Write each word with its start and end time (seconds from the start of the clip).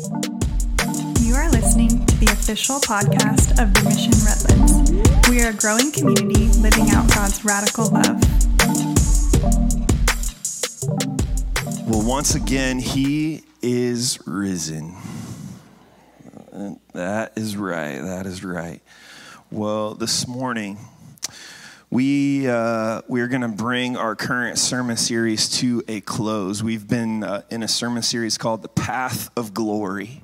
You 0.00 1.34
are 1.34 1.50
listening 1.50 2.06
to 2.06 2.16
the 2.16 2.30
official 2.32 2.76
podcast 2.76 3.50
of 3.60 3.74
the 3.74 3.82
Mission 3.84 4.14
Redlands. 4.24 5.28
We 5.28 5.42
are 5.42 5.50
a 5.50 5.52
growing 5.52 5.92
community 5.92 6.48
living 6.60 6.88
out 6.90 7.06
God's 7.14 7.44
radical 7.44 7.90
love. 7.90 8.18
Well, 11.86 12.02
once 12.02 12.34
again, 12.34 12.78
he 12.78 13.42
is 13.60 14.18
risen. 14.26 14.96
That 16.94 17.32
is 17.36 17.58
right. 17.58 18.00
That 18.00 18.24
is 18.24 18.42
right. 18.42 18.80
Well, 19.50 19.94
this 19.94 20.26
morning, 20.26 20.78
we, 21.90 22.48
uh, 22.48 23.02
we're 23.08 23.26
going 23.26 23.42
to 23.42 23.48
bring 23.48 23.96
our 23.96 24.14
current 24.14 24.58
sermon 24.58 24.96
series 24.96 25.48
to 25.48 25.82
a 25.88 26.00
close. 26.00 26.62
We've 26.62 26.86
been 26.86 27.24
uh, 27.24 27.42
in 27.50 27.64
a 27.64 27.68
sermon 27.68 28.04
series 28.04 28.38
called 28.38 28.62
The 28.62 28.68
Path 28.68 29.28
of 29.36 29.52
Glory. 29.52 30.22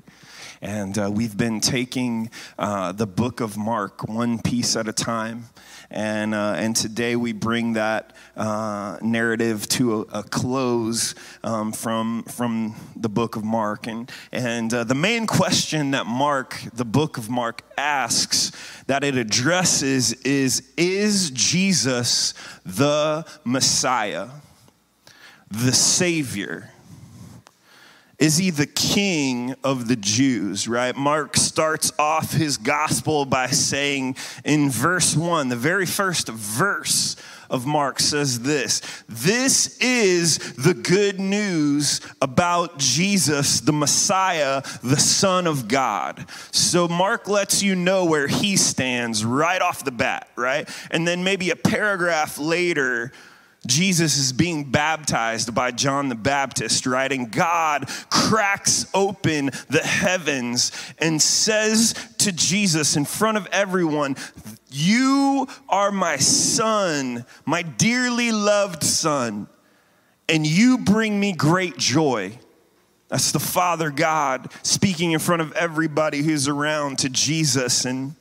And 0.61 0.97
uh, 0.97 1.11
we've 1.13 1.37
been 1.37 1.59
taking 1.59 2.29
uh, 2.57 2.91
the 2.91 3.05
book 3.05 3.41
of 3.41 3.57
Mark 3.57 4.07
one 4.07 4.39
piece 4.39 4.75
at 4.75 4.87
a 4.87 4.93
time. 4.93 5.45
And, 5.89 6.33
uh, 6.35 6.55
and 6.57 6.75
today 6.75 7.15
we 7.15 7.31
bring 7.31 7.73
that 7.73 8.13
uh, 8.35 8.97
narrative 9.01 9.69
to 9.69 10.01
a, 10.01 10.19
a 10.19 10.23
close 10.23 11.15
um, 11.43 11.71
from, 11.71 12.23
from 12.23 12.75
the 12.95 13.07
book 13.07 13.35
of 13.35 13.43
Mark. 13.43 13.87
And, 13.87 14.11
and 14.31 14.73
uh, 14.73 14.83
the 14.83 14.95
main 14.95 15.27
question 15.27 15.91
that 15.91 16.05
Mark, 16.05 16.61
the 16.73 16.85
book 16.85 17.17
of 17.17 17.29
Mark, 17.29 17.61
asks, 17.77 18.51
that 18.87 19.03
it 19.03 19.15
addresses 19.15 20.13
is 20.23 20.63
Is 20.75 21.29
Jesus 21.31 22.33
the 22.65 23.25
Messiah, 23.45 24.29
the 25.49 25.71
Savior? 25.71 26.71
Is 28.19 28.37
he 28.37 28.49
the 28.49 28.65
king 28.65 29.53
of 29.63 29.87
the 29.87 29.95
Jews, 29.95 30.67
right? 30.67 30.95
Mark 30.95 31.37
starts 31.37 31.91
off 31.99 32.33
his 32.33 32.57
gospel 32.57 33.25
by 33.25 33.47
saying 33.47 34.15
in 34.43 34.71
verse 34.71 35.15
one, 35.15 35.49
the 35.49 35.55
very 35.55 35.85
first 35.85 36.27
verse 36.27 37.15
of 37.49 37.65
Mark 37.65 37.99
says 37.99 38.39
this 38.41 38.81
This 39.07 39.77
is 39.79 40.37
the 40.55 40.73
good 40.73 41.19
news 41.19 42.01
about 42.21 42.79
Jesus, 42.79 43.59
the 43.59 43.73
Messiah, 43.73 44.63
the 44.83 44.97
Son 44.97 45.47
of 45.47 45.67
God. 45.67 46.25
So 46.51 46.87
Mark 46.87 47.27
lets 47.27 47.61
you 47.61 47.75
know 47.75 48.05
where 48.05 48.27
he 48.27 48.57
stands 48.57 49.23
right 49.23 49.61
off 49.61 49.85
the 49.85 49.91
bat, 49.91 50.29
right? 50.35 50.67
And 50.91 51.07
then 51.07 51.23
maybe 51.23 51.51
a 51.51 51.55
paragraph 51.55 52.37
later, 52.37 53.11
Jesus 53.67 54.17
is 54.17 54.33
being 54.33 54.63
baptized 54.63 55.53
by 55.53 55.71
John 55.71 56.09
the 56.09 56.15
Baptist, 56.15 56.85
right? 56.85 57.11
And 57.11 57.31
God 57.31 57.87
cracks 58.09 58.87
open 58.93 59.51
the 59.69 59.83
heavens 59.83 60.71
and 60.97 61.21
says 61.21 61.93
to 62.19 62.31
Jesus 62.31 62.95
in 62.95 63.05
front 63.05 63.37
of 63.37 63.47
everyone, 63.51 64.15
You 64.71 65.47
are 65.69 65.91
my 65.91 66.17
son, 66.17 67.25
my 67.45 67.61
dearly 67.61 68.31
loved 68.31 68.83
son, 68.83 69.47
and 70.29 70.45
you 70.45 70.79
bring 70.79 71.19
me 71.19 71.33
great 71.33 71.77
joy. 71.77 72.39
That's 73.09 73.31
the 73.31 73.39
Father 73.39 73.89
God 73.89 74.51
speaking 74.63 75.11
in 75.11 75.19
front 75.19 75.41
of 75.41 75.53
everybody 75.53 76.23
who's 76.23 76.47
around 76.47 76.99
to 76.99 77.09
Jesus. 77.09 77.85
And 77.85 78.15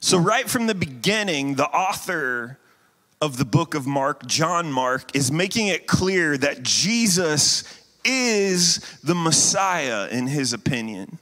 so, 0.00 0.18
right 0.18 0.48
from 0.48 0.66
the 0.66 0.74
beginning, 0.74 1.54
the 1.54 1.66
author 1.66 2.58
of 3.20 3.36
the 3.36 3.44
book 3.44 3.74
of 3.74 3.86
Mark, 3.86 4.26
John 4.26 4.70
Mark, 4.70 5.14
is 5.14 5.30
making 5.32 5.68
it 5.68 5.86
clear 5.86 6.36
that 6.36 6.62
Jesus 6.62 7.64
is 8.04 8.78
the 9.02 9.14
Messiah 9.14 10.08
in 10.08 10.26
his 10.26 10.52
opinion. 10.52 11.18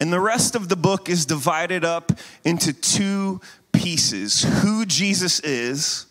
And 0.00 0.12
the 0.12 0.20
rest 0.20 0.54
of 0.54 0.68
the 0.68 0.76
book 0.76 1.08
is 1.08 1.26
divided 1.26 1.84
up 1.84 2.12
into 2.44 2.72
two 2.72 3.40
pieces 3.72 4.42
who 4.62 4.84
Jesus 4.84 5.40
is 5.40 6.06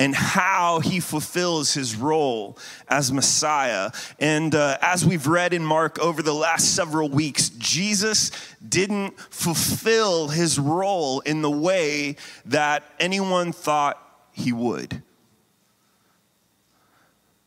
and 0.00 0.14
how 0.14 0.80
he 0.80 0.98
fulfills 0.98 1.74
his 1.74 1.94
role 1.94 2.56
as 2.88 3.12
Messiah. 3.12 3.90
And 4.18 4.54
uh, 4.54 4.78
as 4.80 5.04
we've 5.04 5.26
read 5.26 5.52
in 5.52 5.62
Mark 5.62 5.98
over 5.98 6.22
the 6.22 6.32
last 6.32 6.74
several 6.74 7.10
weeks, 7.10 7.50
Jesus 7.50 8.32
didn't 8.66 9.20
fulfill 9.20 10.28
his 10.28 10.58
role 10.58 11.20
in 11.20 11.42
the 11.42 11.50
way 11.50 12.16
that 12.46 12.82
anyone 12.98 13.52
thought 13.52 14.02
he 14.32 14.54
would. 14.54 15.02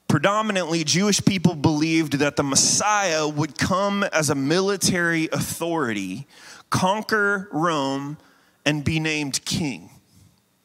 Predominantly, 0.07 0.83
Jewish 0.83 1.25
people 1.25 1.55
believed 1.55 2.19
that 2.19 2.35
the 2.35 2.43
Messiah 2.43 3.27
would 3.27 3.57
come 3.57 4.03
as 4.03 4.29
a 4.29 4.35
military 4.35 5.27
authority, 5.31 6.27
conquer 6.69 7.49
Rome, 7.51 8.17
and 8.63 8.83
be 8.83 8.99
named 8.99 9.43
king 9.43 9.89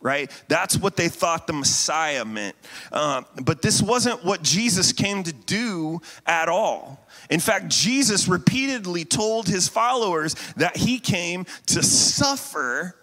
right? 0.01 0.31
That's 0.49 0.77
what 0.77 0.97
they 0.97 1.09
thought 1.09 1.47
the 1.47 1.53
Messiah 1.53 2.25
meant. 2.25 2.57
Uh, 2.93 3.23
but 3.43 3.63
this 3.63 3.83
wasn't 3.83 4.25
what 4.25 4.43
Jesus 4.43 4.93
came 4.93 5.25
to 5.25 5.33
do 5.33 6.01
at 6.27 6.49
all. 6.49 7.05
In 7.31 7.41
fact, 7.41 7.69
Jesus 7.69 8.29
repeatedly 8.29 9.05
told 9.05 9.49
his 9.49 9.69
followers 9.69 10.35
that 10.57 10.77
he 10.77 10.99
came 10.99 11.47
to 11.67 11.83
suffer 11.83 12.97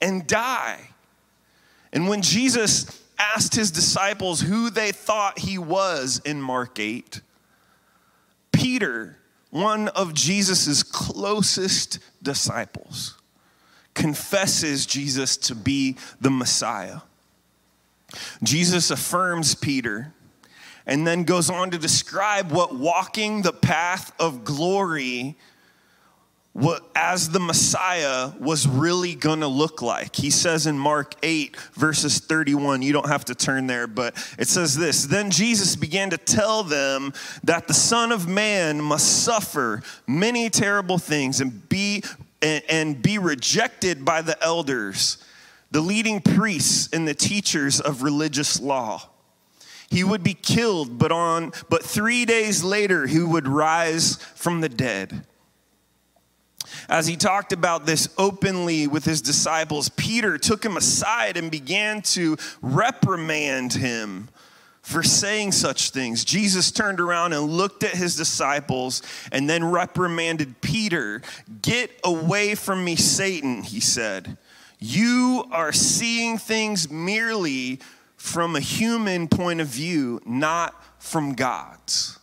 and 0.00 0.26
die. 0.26 0.80
And 1.92 2.08
when 2.08 2.22
Jesus 2.22 3.02
asked 3.18 3.54
his 3.54 3.70
disciples 3.70 4.40
who 4.40 4.70
they 4.70 4.92
thought 4.92 5.38
he 5.38 5.58
was 5.58 6.20
in 6.24 6.40
Mark 6.42 6.78
8, 6.78 7.20
Peter, 8.52 9.18
one 9.50 9.88
of 9.88 10.14
Jesus' 10.14 10.82
closest 10.82 12.00
disciples, 12.22 13.17
confesses 13.98 14.86
Jesus 14.86 15.36
to 15.36 15.54
be 15.54 15.96
the 16.20 16.30
Messiah. 16.30 17.00
Jesus 18.42 18.90
affirms 18.90 19.54
Peter 19.54 20.14
and 20.86 21.06
then 21.06 21.24
goes 21.24 21.50
on 21.50 21.70
to 21.72 21.78
describe 21.78 22.50
what 22.50 22.74
walking 22.74 23.42
the 23.42 23.52
path 23.52 24.12
of 24.18 24.44
glory 24.44 25.36
what 26.58 26.82
as 26.96 27.28
the 27.30 27.38
Messiah 27.38 28.32
was 28.40 28.66
really 28.66 29.14
going 29.14 29.40
to 29.40 29.46
look 29.46 29.80
like. 29.80 30.16
He 30.16 30.30
says 30.30 30.66
in 30.66 30.76
Mark 30.76 31.14
8 31.22 31.56
verses 31.74 32.18
31, 32.18 32.82
you 32.82 32.92
don't 32.92 33.08
have 33.08 33.24
to 33.26 33.34
turn 33.34 33.68
there, 33.68 33.86
but 33.86 34.16
it 34.38 34.48
says 34.48 34.76
this, 34.76 35.04
then 35.04 35.30
Jesus 35.30 35.76
began 35.76 36.10
to 36.10 36.18
tell 36.18 36.64
them 36.64 37.12
that 37.44 37.68
the 37.68 37.74
son 37.74 38.10
of 38.10 38.26
man 38.26 38.80
must 38.80 39.22
suffer 39.24 39.82
many 40.08 40.50
terrible 40.50 40.98
things 40.98 41.40
and 41.40 41.68
be 41.68 42.02
and, 42.42 42.62
and 42.68 43.02
be 43.02 43.18
rejected 43.18 44.04
by 44.04 44.22
the 44.22 44.42
elders, 44.42 45.18
the 45.70 45.80
leading 45.80 46.20
priests 46.20 46.88
and 46.92 47.06
the 47.06 47.14
teachers 47.14 47.80
of 47.80 48.02
religious 48.02 48.60
law. 48.60 49.08
He 49.90 50.04
would 50.04 50.22
be 50.22 50.34
killed, 50.34 50.98
but 50.98 51.12
on 51.12 51.52
but 51.68 51.82
3 51.82 52.24
days 52.24 52.62
later 52.62 53.06
he 53.06 53.20
would 53.20 53.48
rise 53.48 54.16
from 54.34 54.60
the 54.60 54.68
dead. 54.68 55.24
As 56.88 57.06
he 57.06 57.16
talked 57.16 57.52
about 57.52 57.86
this 57.86 58.08
openly 58.18 58.86
with 58.86 59.04
his 59.04 59.22
disciples, 59.22 59.88
Peter 59.88 60.38
took 60.38 60.64
him 60.64 60.76
aside 60.76 61.36
and 61.36 61.50
began 61.50 62.02
to 62.02 62.36
reprimand 62.62 63.72
him 63.74 64.28
for 64.88 65.02
saying 65.02 65.52
such 65.52 65.90
things. 65.90 66.24
Jesus 66.24 66.70
turned 66.70 66.98
around 66.98 67.34
and 67.34 67.42
looked 67.42 67.84
at 67.84 67.90
his 67.90 68.16
disciples 68.16 69.02
and 69.30 69.48
then 69.48 69.62
reprimanded 69.62 70.62
Peter. 70.62 71.20
Get 71.60 71.90
away 72.04 72.54
from 72.54 72.86
me, 72.86 72.96
Satan, 72.96 73.62
he 73.62 73.80
said. 73.80 74.38
You 74.78 75.44
are 75.52 75.72
seeing 75.72 76.38
things 76.38 76.90
merely 76.90 77.80
from 78.16 78.56
a 78.56 78.60
human 78.60 79.28
point 79.28 79.60
of 79.60 79.66
view, 79.66 80.22
not 80.24 80.74
from 80.98 81.34
God's. 81.34 82.18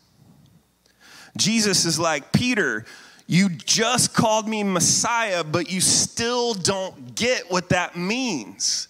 Jesus 1.37 1.85
is 1.85 1.99
like, 1.99 2.31
Peter, 2.31 2.83
you 3.27 3.49
just 3.49 4.15
called 4.15 4.47
me 4.47 4.63
Messiah, 4.63 5.43
but 5.43 5.69
you 5.69 5.81
still 5.81 6.55
don't 6.55 7.13
get 7.13 7.51
what 7.51 7.69
that 7.69 7.95
means. 7.95 8.87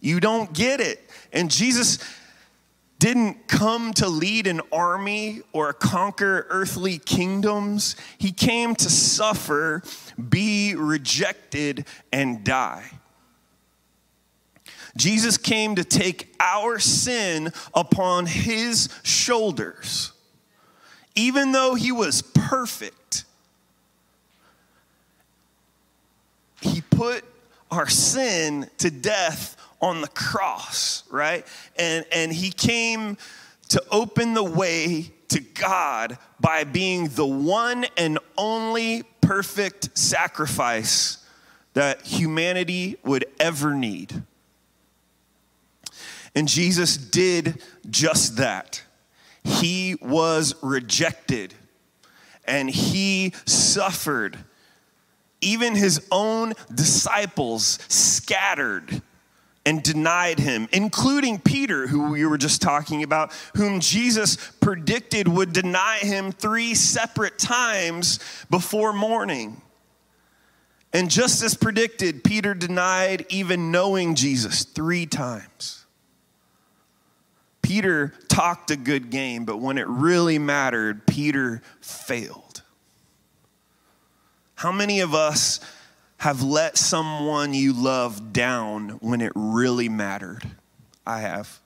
You 0.00 0.18
don't 0.18 0.52
get 0.52 0.80
it. 0.80 1.00
And 1.32 1.48
Jesus 1.48 2.00
didn't 2.98 3.48
come 3.48 3.92
to 3.94 4.08
lead 4.08 4.46
an 4.46 4.60
army 4.72 5.42
or 5.52 5.72
conquer 5.72 6.46
earthly 6.48 6.98
kingdoms. 6.98 7.96
He 8.18 8.32
came 8.32 8.74
to 8.76 8.88
suffer, 8.88 9.82
be 10.28 10.74
rejected, 10.74 11.86
and 12.12 12.44
die. 12.44 12.90
Jesus 14.96 15.36
came 15.36 15.74
to 15.74 15.84
take 15.84 16.34
our 16.38 16.78
sin 16.78 17.52
upon 17.74 18.26
his 18.26 18.88
shoulders. 19.02 20.12
Even 21.16 21.52
though 21.52 21.74
he 21.74 21.92
was 21.92 22.22
perfect, 22.22 23.24
he 26.60 26.80
put 26.80 27.24
our 27.70 27.88
sin 27.88 28.70
to 28.78 28.90
death 28.90 29.56
on 29.84 30.00
the 30.00 30.08
cross, 30.08 31.04
right? 31.10 31.46
And, 31.76 32.06
and 32.10 32.32
he 32.32 32.50
came 32.50 33.18
to 33.68 33.84
open 33.90 34.32
the 34.32 34.42
way 34.42 35.10
to 35.28 35.40
God 35.40 36.16
by 36.40 36.64
being 36.64 37.08
the 37.08 37.26
one 37.26 37.84
and 37.98 38.18
only 38.38 39.02
perfect 39.20 39.96
sacrifice 39.96 41.18
that 41.74 42.00
humanity 42.00 42.96
would 43.04 43.26
ever 43.38 43.74
need. 43.74 44.22
And 46.34 46.48
Jesus 46.48 46.96
did 46.96 47.62
just 47.90 48.38
that. 48.38 48.82
He 49.42 49.96
was 50.00 50.54
rejected 50.62 51.52
and 52.46 52.70
he 52.70 53.34
suffered. 53.44 54.38
Even 55.42 55.74
his 55.74 56.06
own 56.10 56.54
disciples 56.74 57.78
scattered 57.88 59.02
and 59.66 59.82
denied 59.82 60.38
him, 60.38 60.68
including 60.72 61.38
Peter, 61.38 61.86
who 61.86 62.10
we 62.10 62.26
were 62.26 62.38
just 62.38 62.60
talking 62.60 63.02
about, 63.02 63.32
whom 63.56 63.80
Jesus 63.80 64.36
predicted 64.60 65.26
would 65.26 65.52
deny 65.52 65.98
him 65.98 66.32
three 66.32 66.74
separate 66.74 67.38
times 67.38 68.20
before 68.50 68.92
morning. 68.92 69.60
And 70.92 71.10
just 71.10 71.42
as 71.42 71.54
predicted, 71.54 72.22
Peter 72.22 72.54
denied 72.54 73.26
even 73.30 73.72
knowing 73.72 74.14
Jesus 74.14 74.64
three 74.64 75.06
times. 75.06 75.86
Peter 77.62 78.12
talked 78.28 78.70
a 78.70 78.76
good 78.76 79.10
game, 79.10 79.46
but 79.46 79.56
when 79.56 79.78
it 79.78 79.88
really 79.88 80.38
mattered, 80.38 81.06
Peter 81.06 81.62
failed. 81.80 82.62
How 84.56 84.70
many 84.70 85.00
of 85.00 85.14
us 85.14 85.60
have 86.18 86.42
let 86.42 86.78
someone 86.78 87.54
you 87.54 87.72
love 87.72 88.32
down 88.32 88.90
when 89.00 89.20
it 89.20 89.32
really 89.34 89.88
mattered? 89.88 90.42
I 91.06 91.20
have. 91.20 91.60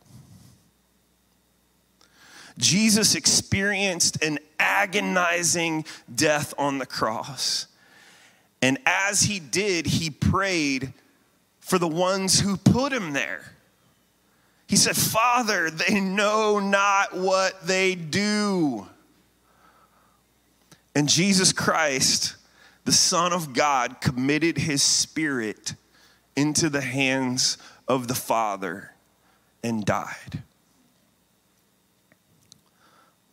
Jesus 2.59 3.15
experienced 3.15 4.23
an 4.23 4.39
agonizing 4.59 5.85
death 6.13 6.53
on 6.59 6.79
the 6.79 6.87
cross. 6.87 7.67
And 8.61 8.79
as 8.85 9.23
he 9.23 9.39
did, 9.39 9.87
he 9.87 10.11
prayed 10.11 10.93
for 11.61 11.79
the 11.79 11.89
ones 11.89 12.41
who 12.41 12.57
put 12.57 12.93
him 12.93 13.13
there. 13.13 13.53
He 14.67 14.77
said, 14.77 14.97
Father, 14.97 15.71
they 15.71 16.01
know 16.01 16.59
not 16.59 17.17
what 17.17 17.67
they 17.67 17.95
do. 17.95 18.87
And 20.95 21.09
Jesus 21.09 21.53
Christ 21.53 22.35
the 22.89 22.93
Son 22.93 23.35
of 23.35 23.53
God 23.53 24.01
committed 24.01 24.57
his 24.57 24.83
spirit 24.83 25.75
into 26.35 26.71
the 26.71 26.81
hands 26.81 27.59
of 27.87 28.09
the 28.09 28.15
Father 28.15 28.95
and 29.63 29.85
died. 29.85 30.43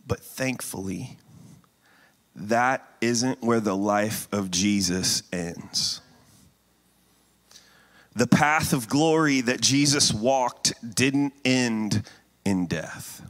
But 0.06 0.20
thankfully, 0.20 1.18
that 2.36 2.86
isn't 3.00 3.42
where 3.42 3.62
the 3.62 3.78
life 3.78 4.28
of 4.34 4.52
Jesus 4.52 5.24
ends. 5.32 6.02
The 8.14 8.28
path 8.28 8.74
of 8.74 8.90
glory 8.90 9.40
that 9.40 9.62
Jesus 9.62 10.14
walked 10.14 10.74
didn't 10.96 11.32
end 11.46 12.04
in 12.44 12.68
death. 12.68 13.22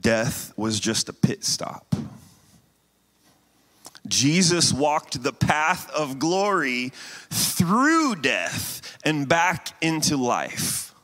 Death 0.00 0.56
was 0.56 0.78
just 0.78 1.08
a 1.08 1.12
pit 1.12 1.42
stop. 1.42 1.96
Jesus 4.08 4.72
walked 4.72 5.22
the 5.22 5.32
path 5.32 5.90
of 5.90 6.18
glory 6.18 6.92
through 7.30 8.16
death 8.16 8.96
and 9.04 9.28
back 9.28 9.68
into 9.80 10.16
life. 10.16 10.94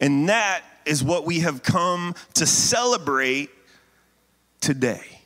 And 0.00 0.28
that 0.28 0.62
is 0.84 1.04
what 1.04 1.26
we 1.26 1.40
have 1.40 1.62
come 1.62 2.14
to 2.34 2.46
celebrate 2.46 3.50
today. 4.60 5.20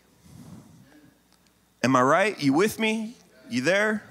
Am 1.83 1.95
I 1.97 2.03
right? 2.03 2.43
You 2.43 2.53
with 2.53 2.79
me? 2.79 3.15
You 3.51 3.61
there? 3.61 4.03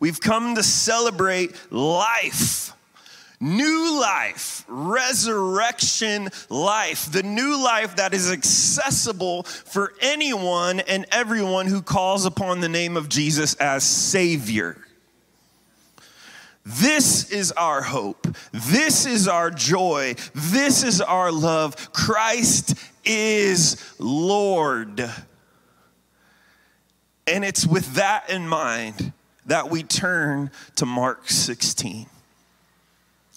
We've 0.00 0.20
come 0.20 0.54
to 0.54 0.62
celebrate 0.62 1.54
life 1.72 2.72
new 3.40 4.00
life, 4.00 4.64
resurrection 4.68 6.28
life, 6.48 7.10
the 7.10 7.22
new 7.22 7.62
life 7.62 7.96
that 7.96 8.14
is 8.14 8.30
accessible 8.30 9.44
for 9.44 9.94
anyone 10.00 10.80
and 10.80 11.06
everyone 11.12 11.66
who 11.66 11.82
calls 11.82 12.26
upon 12.26 12.60
the 12.60 12.68
name 12.68 12.96
of 12.96 13.08
Jesus 13.08 13.54
as 13.54 13.84
Savior. 13.84 14.76
This 16.64 17.30
is 17.30 17.52
our 17.52 17.80
hope. 17.80 18.26
This 18.52 19.06
is 19.06 19.26
our 19.26 19.50
joy. 19.50 20.16
This 20.34 20.82
is 20.82 21.00
our 21.00 21.32
love. 21.32 21.92
Christ 21.92 22.74
is 23.04 23.94
Lord. 23.98 25.00
And 27.26 27.44
it's 27.44 27.66
with 27.66 27.94
that 27.94 28.28
in 28.28 28.46
mind 28.46 29.12
that 29.46 29.70
we 29.70 29.82
turn 29.82 30.50
to 30.76 30.84
Mark 30.84 31.30
16 31.30 32.06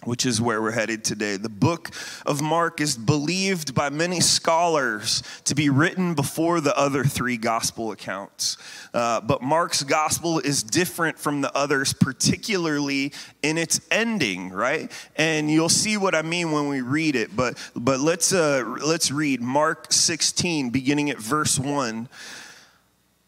which 0.03 0.25
is 0.25 0.41
where 0.41 0.61
we're 0.61 0.71
headed 0.71 1.03
today. 1.03 1.37
The 1.37 1.49
book 1.49 1.89
of 2.25 2.41
Mark 2.41 2.81
is 2.81 2.97
believed 2.97 3.75
by 3.75 3.89
many 3.89 4.19
scholars 4.19 5.21
to 5.45 5.53
be 5.53 5.69
written 5.69 6.15
before 6.15 6.59
the 6.59 6.75
other 6.77 7.03
three 7.03 7.37
gospel 7.37 7.91
accounts. 7.91 8.57
Uh, 8.93 9.21
but 9.21 9.41
Mark's 9.41 9.83
gospel 9.83 10.39
is 10.39 10.63
different 10.63 11.19
from 11.19 11.41
the 11.41 11.55
others, 11.55 11.93
particularly 11.93 13.13
in 13.43 13.57
its 13.57 13.79
ending, 13.91 14.49
right? 14.49 14.91
And 15.15 15.51
you'll 15.51 15.69
see 15.69 15.97
what 15.97 16.15
I 16.15 16.23
mean 16.23 16.51
when 16.51 16.67
we 16.67 16.81
read 16.81 17.15
it. 17.15 17.35
But 17.35 17.57
but 17.75 17.99
let's 17.99 18.33
uh, 18.33 18.63
let's 18.83 19.11
read 19.11 19.41
Mark 19.41 19.93
16, 19.93 20.71
beginning 20.71 21.09
at 21.09 21.17
verse 21.17 21.59
one. 21.59 22.09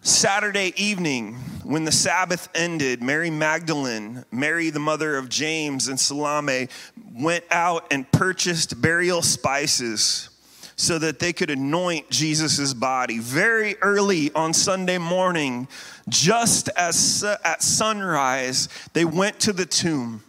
Saturday 0.06 0.74
evening, 0.76 1.36
when 1.64 1.86
the 1.86 1.92
Sabbath 1.92 2.50
ended, 2.54 3.02
Mary 3.02 3.30
Magdalene, 3.30 4.26
Mary 4.34 4.70
the 4.70 4.78
mother 4.78 5.16
of 5.16 5.30
James, 5.30 5.88
and 5.88 5.98
Salome 5.98 6.68
went 7.14 7.46
out 7.52 7.88
and 7.90 8.12
purchased 8.12 8.82
burial 8.82 9.22
spices 9.22 10.30
so 10.76 11.00
that 11.00 11.20
they 11.20 11.32
could 11.32 11.50
anoint 11.50 12.10
Jesus' 12.10 12.74
body. 12.74 13.20
Very 13.20 13.78
early 13.78 14.30
on 14.34 14.54
Sunday 14.54 14.98
morning, 14.98 15.70
just 16.10 16.68
as 16.76 17.24
at 17.24 17.64
sunrise, 17.64 18.68
they 18.92 19.06
went 19.06 19.40
to 19.40 19.54
the 19.54 19.66
tomb. 19.66 20.22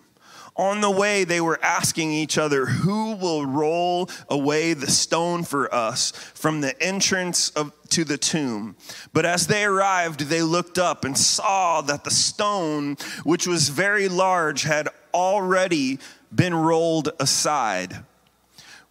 On 0.57 0.81
the 0.81 0.91
way, 0.91 1.25
they 1.25 1.41
were 1.41 1.59
asking 1.65 2.13
each 2.13 2.39
other, 2.39 2.67
Who 2.67 3.17
will 3.17 3.45
roll 3.45 4.09
away 4.29 4.73
the 4.73 4.91
stone 4.91 5.43
for 5.43 5.73
us 5.75 6.13
from 6.13 6.61
the 6.61 6.81
entrance 6.81 7.51
of, 7.51 7.73
to 7.91 8.05
the 8.05 8.19
tomb? 8.19 8.77
But 9.13 9.27
as 9.27 9.49
they 9.49 9.65
arrived, 9.65 10.21
they 10.21 10.43
looked 10.43 10.79
up 10.79 11.05
and 11.05 11.19
saw 11.19 11.81
that 11.83 12.05
the 12.05 12.11
stone, 12.13 12.97
which 13.25 13.49
was 13.49 13.69
very 13.69 14.09
large, 14.09 14.63
had 14.63 14.89
already 15.13 15.99
been 16.33 16.55
rolled 16.55 17.11
aside. 17.19 18.05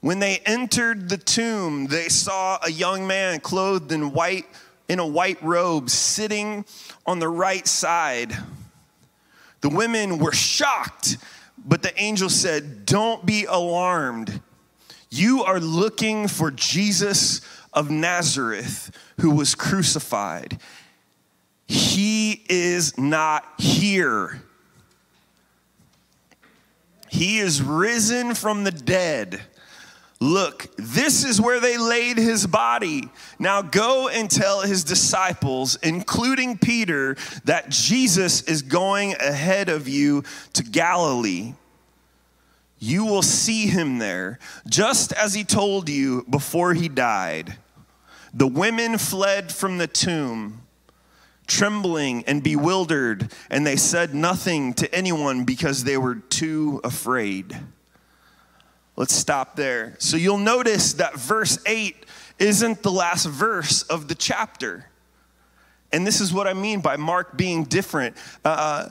When 0.02 0.20
they 0.20 0.40
entered 0.46 1.08
the 1.08 1.18
tomb, 1.18 1.88
they 1.88 2.10
saw 2.10 2.60
a 2.62 2.70
young 2.70 3.08
man 3.08 3.40
clothed 3.40 3.94
in 3.94 4.12
white 4.12 4.48
in 4.90 5.00
a 5.00 5.08
white 5.08 5.42
robe 5.42 5.90
sitting 5.90 6.66
on 7.06 7.20
the 7.20 7.30
right 7.30 7.66
side. 7.66 8.38
The 9.62 9.70
women 9.70 10.18
were 10.18 10.34
shocked 10.34 11.18
but 11.66 11.82
the 11.82 11.98
angel 12.00 12.30
said, 12.30 12.86
Don't 12.86 13.26
be 13.26 13.46
alarmed. 13.46 14.42
You 15.10 15.44
are 15.44 15.60
looking 15.60 16.28
for 16.28 16.52
Jesus 16.52 17.42
of 17.72 17.90
Nazareth 17.90 18.92
who 19.20 19.32
was 19.32 19.56
crucified. 19.56 20.60
He 21.68 22.44
is 22.50 22.98
not 22.98 23.46
here. 23.60 24.44
He 27.10 27.38
is 27.40 27.62
risen 27.62 28.34
from 28.34 28.64
the 28.64 28.72
dead. 28.72 29.42
Look, 30.24 30.74
this 30.78 31.26
is 31.26 31.42
where 31.42 31.60
they 31.60 31.78
laid 31.78 32.16
his 32.18 32.48
body. 32.48 33.10
Now 33.40 33.62
go 33.62 34.08
and 34.08 34.32
tell 34.32 34.62
his 34.62 34.86
disciples, 34.86 35.76
including 35.84 36.58
Peter, 36.58 37.18
that 37.44 37.70
Jesus 37.70 38.42
is 38.44 38.62
going 38.62 39.16
ahead 39.16 39.68
of 39.68 39.90
you 39.90 40.24
to 40.54 40.64
Galilee. 40.64 41.56
You 42.80 43.04
will 43.04 43.22
see 43.22 43.68
him 43.68 43.98
there, 43.98 44.40
just 44.66 45.12
as 45.12 45.34
he 45.34 45.44
told 45.44 45.90
you 45.90 46.26
before 46.30 46.74
he 46.74 46.88
died. 46.88 47.58
The 48.34 48.48
women 48.48 48.98
fled 49.00 49.52
from 49.52 49.78
the 49.78 49.88
tomb, 49.88 50.62
trembling 51.48 52.24
and 52.28 52.42
bewildered, 52.42 53.30
and 53.50 53.68
they 53.68 53.76
said 53.76 54.16
nothing 54.16 54.74
to 54.76 54.96
anyone 54.96 55.44
because 55.44 55.84
they 55.84 55.98
were 55.98 56.16
too 56.16 56.80
afraid. 56.82 57.60
Let's 58.96 59.16
stop 59.16 59.56
there. 59.56 59.96
So 59.98 60.18
you'll 60.18 60.38
notice 60.38 60.94
that 60.94 61.16
verse 61.16 61.58
8 61.66 62.06
isn't 62.40 62.84
the 62.84 62.92
last 62.92 63.26
verse 63.26 63.84
of 63.84 64.08
the 64.08 64.16
chapter. 64.16 64.86
And 65.92 66.06
this 66.06 66.22
is 66.22 66.34
what 66.34 66.48
I 66.48 66.54
mean 66.54 66.82
by 66.82 66.98
Mark 66.98 67.36
being 67.38 67.64
different. 67.64 68.18
Uh, 68.46 68.90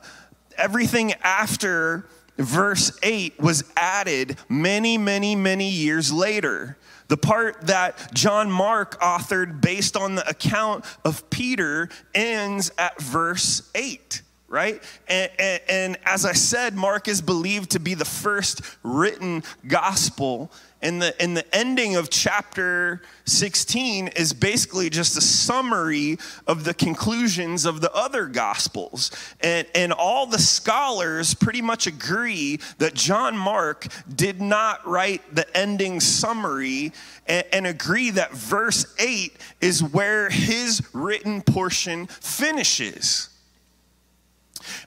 everything 0.56 1.12
after 1.22 2.06
verse 2.36 2.98
8 3.02 3.38
was 3.40 3.64
added 3.76 4.38
many, 4.48 4.98
many, 4.98 5.36
many 5.36 5.68
years 5.68 6.12
later. 6.12 6.78
The 7.08 7.16
part 7.16 7.66
that 7.66 8.14
John 8.14 8.50
Mark 8.50 8.98
authored 9.00 9.60
based 9.60 9.96
on 9.96 10.14
the 10.14 10.28
account 10.28 10.84
of 11.04 11.28
Peter 11.30 11.90
ends 12.14 12.72
at 12.78 13.00
verse 13.00 13.70
8 13.74 14.22
right? 14.52 14.82
And, 15.08 15.30
and, 15.38 15.60
and, 15.66 15.98
as 16.04 16.26
I 16.26 16.34
said, 16.34 16.74
Mark 16.74 17.08
is 17.08 17.22
believed 17.22 17.70
to 17.70 17.80
be 17.80 17.94
the 17.94 18.04
first 18.04 18.60
written 18.82 19.42
gospel. 19.66 20.52
And 20.82 21.00
the, 21.00 21.20
and 21.22 21.34
the 21.34 21.56
ending 21.56 21.96
of 21.96 22.10
chapter 22.10 23.00
16 23.24 24.08
is 24.08 24.34
basically 24.34 24.90
just 24.90 25.16
a 25.16 25.22
summary 25.22 26.18
of 26.46 26.64
the 26.64 26.74
conclusions 26.74 27.64
of 27.64 27.80
the 27.80 27.90
other 27.94 28.26
gospels. 28.26 29.10
And, 29.40 29.66
and 29.74 29.90
all 29.90 30.26
the 30.26 30.38
scholars 30.38 31.32
pretty 31.32 31.62
much 31.62 31.86
agree 31.86 32.60
that 32.76 32.92
John 32.92 33.34
Mark 33.38 33.86
did 34.14 34.42
not 34.42 34.86
write 34.86 35.34
the 35.34 35.56
ending 35.56 35.98
summary 35.98 36.92
and, 37.26 37.46
and 37.54 37.66
agree 37.66 38.10
that 38.10 38.32
verse 38.32 38.94
8 38.98 39.34
is 39.62 39.82
where 39.82 40.28
his 40.28 40.82
written 40.92 41.40
portion 41.40 42.06
finishes. 42.06 43.30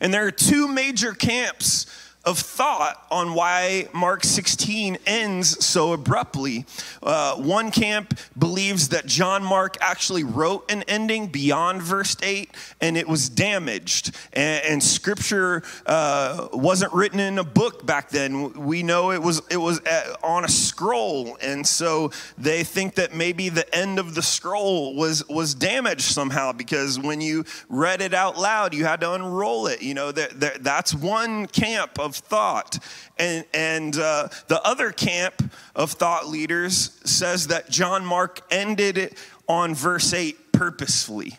And 0.01 0.13
there 0.13 0.25
are 0.25 0.31
two 0.31 0.67
major 0.67 1.13
camps 1.13 1.85
of 2.25 2.39
thought 2.39 3.05
on 3.11 3.33
why 3.33 3.87
Mark 3.93 4.23
16 4.23 4.97
ends 5.05 5.63
so 5.63 5.93
abruptly. 5.93 6.65
Uh, 7.03 7.35
one 7.35 7.69
camp 7.71 8.17
believes 8.37 8.89
that 8.89 9.05
John 9.05 9.43
Mark 9.43 9.77
actually 9.79 10.23
wrote 10.23 10.69
an 10.71 10.83
ending 10.83 11.27
beyond 11.27 11.83
verse 11.83 12.17
8 12.23 12.49
and 12.81 12.97
it 12.97 13.07
was 13.07 13.29
damaged. 13.29 14.15
And, 14.33 14.65
and 14.65 14.83
scripture 14.83 15.61
uh, 15.85 16.47
wasn't 16.51 16.93
written 16.93 17.19
in 17.19 17.37
a 17.37 17.43
book 17.43 17.85
back 17.85 18.09
then. 18.09 18.53
We 18.53 18.81
know 18.81 19.11
it 19.11 19.21
was, 19.21 19.41
it 19.51 19.57
was 19.57 19.79
at, 19.81 20.07
on 20.23 20.45
a 20.45 20.49
scroll. 20.49 21.37
And 21.41 21.65
so 21.65 22.11
they 22.37 22.63
think 22.63 22.95
that 22.95 23.13
maybe 23.13 23.49
the 23.49 23.73
end 23.73 23.99
of 23.99 24.15
the 24.15 24.23
scroll 24.23 24.95
was, 24.95 25.27
was 25.29 25.53
damaged 25.53 26.01
somehow 26.01 26.53
because 26.53 26.99
when 26.99 27.21
you 27.21 27.45
read 27.69 28.01
it 28.01 28.13
out 28.13 28.37
loud, 28.37 28.73
you 28.73 28.85
had 28.85 29.01
to 29.01 29.13
unroll 29.13 29.67
it. 29.67 29.81
You 29.81 29.93
know, 29.93 30.11
that, 30.11 30.39
that 30.39 30.63
that's 30.63 30.93
one 30.93 31.45
camp 31.47 31.99
thought. 32.19 32.79
And, 33.17 33.45
and 33.53 33.97
uh, 33.97 34.29
the 34.47 34.61
other 34.63 34.91
camp 34.91 35.51
of 35.75 35.91
thought 35.91 36.27
leaders 36.27 36.99
says 37.05 37.47
that 37.47 37.69
John 37.69 38.05
Mark 38.05 38.41
ended 38.51 38.97
it 38.97 39.17
on 39.47 39.75
verse 39.75 40.13
8 40.13 40.51
purposefully. 40.51 41.37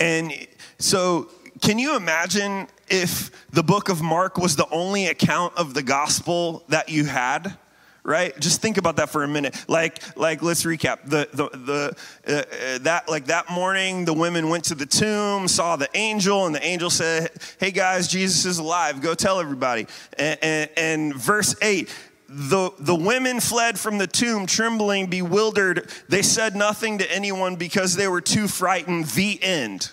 And 0.00 0.32
so, 0.78 1.30
can 1.60 1.78
you 1.78 1.96
imagine 1.96 2.66
if 2.88 3.30
the 3.50 3.62
book 3.62 3.88
of 3.88 4.02
Mark 4.02 4.36
was 4.36 4.56
the 4.56 4.68
only 4.70 5.06
account 5.06 5.56
of 5.56 5.74
the 5.74 5.82
gospel 5.82 6.64
that 6.68 6.88
you 6.88 7.04
had? 7.04 7.56
Right 8.04 8.38
just 8.40 8.60
think 8.60 8.78
about 8.78 8.96
that 8.96 9.08
for 9.08 9.22
a 9.22 9.28
minute 9.28 9.64
like 9.68 10.16
like 10.16 10.42
let's 10.42 10.64
recap 10.64 10.98
the 11.04 11.28
the, 11.32 11.48
the 11.56 11.96
uh, 12.26 12.32
uh, 12.32 12.78
that 12.78 13.08
like 13.08 13.26
that 13.26 13.48
morning 13.50 14.04
the 14.04 14.12
women 14.12 14.48
went 14.48 14.64
to 14.64 14.74
the 14.74 14.86
tomb 14.86 15.46
saw 15.46 15.76
the 15.76 15.88
angel 15.94 16.46
and 16.46 16.54
the 16.54 16.64
angel 16.64 16.90
said 16.90 17.30
hey 17.60 17.70
guys 17.70 18.08
jesus 18.08 18.44
is 18.44 18.58
alive 18.58 19.00
go 19.00 19.14
tell 19.14 19.38
everybody 19.38 19.86
and, 20.18 20.38
and, 20.42 20.70
and 20.76 21.14
verse 21.14 21.54
8 21.62 21.88
the, 22.34 22.70
the 22.78 22.94
women 22.94 23.40
fled 23.40 23.78
from 23.78 23.98
the 23.98 24.06
tomb, 24.06 24.46
trembling, 24.46 25.08
bewildered. 25.08 25.90
They 26.08 26.22
said 26.22 26.56
nothing 26.56 26.96
to 26.98 27.12
anyone 27.12 27.56
because 27.56 27.94
they 27.94 28.08
were 28.08 28.22
too 28.22 28.48
frightened. 28.48 29.04
The 29.08 29.38
end. 29.42 29.92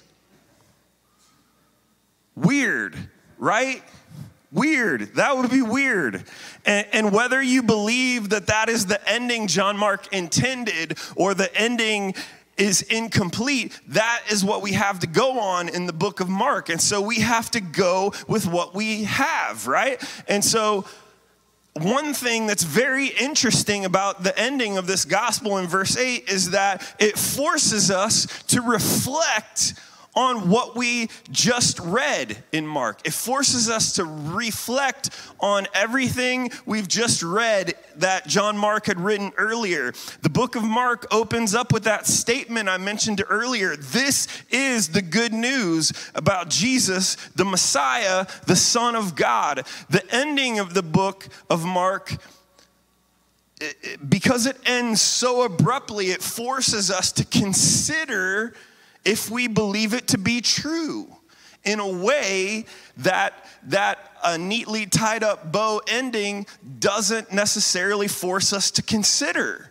Weird, 2.36 2.96
right? 3.38 3.84
Weird. 4.52 5.16
That 5.16 5.38
would 5.38 5.52
be 5.52 5.62
weird. 5.62 6.24
And, 6.66 6.88
and, 6.92 7.12
whether 7.12 7.42
you 7.42 7.62
believe 7.62 8.30
that 8.30 8.48
that 8.48 8.68
is 8.68 8.88
the 8.88 9.08
ending 9.08 9.46
John 9.46 9.78
Mark 9.78 10.12
intended 10.12 10.98
or 11.16 11.36
the 11.36 11.56
ending 11.56 12.16
is 12.58 12.82
incomplete, 12.82 13.80
that 13.90 14.24
is 14.32 14.44
what 14.44 14.62
we 14.64 14.74
have 14.74 15.00
to 15.00 15.08
go 15.08 15.40
on 15.40 15.70
in 15.70 15.86
the 15.86 15.94
book 15.94 16.20
of 16.20 16.30
Mark. 16.30 16.70
And 16.70 16.82
so 16.82 17.00
we 17.00 17.20
have 17.20 17.52
to 17.52 17.62
go 17.62 18.14
with 18.28 18.48
what 18.48 18.74
we 18.74 19.04
have, 19.04 19.68
right? 19.68 20.02
And 20.28 20.44
so 20.44 20.86
one 21.74 22.14
thing 22.14 22.48
that's 22.48 22.64
very 22.64 23.08
interesting 23.08 23.86
about 23.86 24.24
the 24.24 24.38
ending 24.38 24.78
of 24.78 24.88
this 24.88 25.06
gospel 25.06 25.58
in 25.60 25.68
verse 25.68 25.96
8 25.96 26.28
is 26.28 26.52
that 26.52 26.96
it 27.00 27.18
forces 27.18 27.92
us 27.92 28.26
to 28.48 28.62
reflect 28.62 29.76
on 30.20 30.50
what 30.50 30.76
we 30.76 31.10
just 31.32 31.80
read 31.80 32.44
in 32.52 32.68
Mark. 32.68 33.00
It 33.06 33.14
forces 33.14 33.70
us 33.70 33.94
to 33.94 34.04
reflect 34.04 35.12
on 35.40 35.66
everything 35.74 36.52
we've 36.66 36.90
just 36.90 37.24
read 37.24 37.76
that 37.96 38.28
John 38.28 38.58
Mark 38.58 38.88
had 38.88 39.00
written 39.00 39.32
earlier. 39.38 39.94
The 40.22 40.30
book 40.30 40.58
of 40.58 40.64
Mark 40.66 41.08
opens 41.10 41.56
up 41.56 41.72
with 41.72 41.86
that 41.86 42.06
statement 42.06 42.68
I 42.68 42.78
mentioned 42.78 43.24
earlier. 43.30 43.78
This 43.78 44.28
is 44.50 44.90
the 44.90 45.02
good 45.02 45.32
news 45.32 45.94
about 46.14 46.50
Jesus, 46.50 47.16
the 47.38 47.46
Messiah, 47.46 48.26
the 48.46 48.58
Son 48.58 48.96
of 48.96 49.16
God. 49.16 49.66
The 49.90 50.04
ending 50.14 50.60
of 50.60 50.74
the 50.74 50.84
book 50.84 51.30
of 51.50 51.64
Mark 51.64 52.18
because 54.08 54.46
it 54.46 54.56
ends 54.66 55.02
so 55.02 55.44
abruptly, 55.44 56.12
it 56.12 56.22
forces 56.22 56.90
us 56.90 57.12
to 57.12 57.26
consider 57.26 58.54
if 59.06 59.30
we 59.30 59.48
believe 59.48 59.94
it 59.94 60.08
to 60.10 60.18
be 60.18 60.42
true 60.42 61.08
in 61.64 61.80
a 61.80 61.88
way 61.88 62.66
that 62.98 63.46
that 63.64 64.00
a 64.24 64.38
neatly 64.38 64.86
tied 64.86 65.24
up 65.24 65.52
bow 65.52 65.82
ending 65.88 66.46
doesn't 66.80 67.32
necessarily 67.32 68.08
force 68.08 68.54
us 68.54 68.72
to 68.72 68.82
consider 68.82 69.69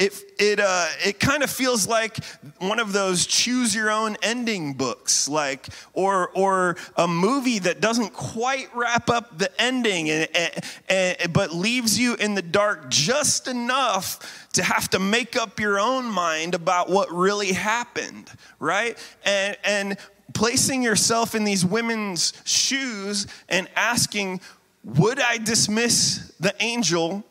it, 0.00 0.32
it, 0.38 0.60
uh, 0.60 0.86
it 1.04 1.20
kind 1.20 1.42
of 1.42 1.50
feels 1.50 1.86
like 1.86 2.24
one 2.58 2.80
of 2.80 2.94
those 2.94 3.26
choose 3.26 3.74
your 3.74 3.90
own 3.90 4.16
ending 4.22 4.72
books 4.72 5.28
like 5.28 5.68
or, 5.92 6.30
or 6.30 6.76
a 6.96 7.06
movie 7.06 7.58
that 7.58 7.82
doesn't 7.82 8.14
quite 8.14 8.74
wrap 8.74 9.10
up 9.10 9.36
the 9.36 9.50
ending 9.60 10.08
and, 10.08 10.28
and, 10.34 10.64
and, 10.88 11.32
but 11.34 11.52
leaves 11.52 11.98
you 11.98 12.14
in 12.14 12.34
the 12.34 12.40
dark 12.40 12.88
just 12.88 13.46
enough 13.46 14.48
to 14.54 14.62
have 14.62 14.88
to 14.88 14.98
make 14.98 15.36
up 15.36 15.60
your 15.60 15.78
own 15.78 16.06
mind 16.06 16.54
about 16.54 16.88
what 16.88 17.12
really 17.12 17.52
happened 17.52 18.30
right? 18.58 18.98
And, 19.24 19.56
and 19.64 19.98
placing 20.32 20.82
yourself 20.82 21.34
in 21.34 21.44
these 21.44 21.64
women's 21.64 22.32
shoes 22.44 23.26
and 23.48 23.68
asking 23.76 24.40
would 24.82 25.20
i 25.20 25.36
dismiss 25.36 26.32
the 26.40 26.54
angel 26.60 27.22